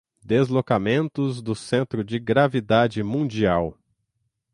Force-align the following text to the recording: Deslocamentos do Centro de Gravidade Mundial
Deslocamentos 0.23 1.43
do 1.43 1.53
Centro 1.53 2.03
de 2.03 2.17
Gravidade 2.17 3.03
Mundial 3.03 3.77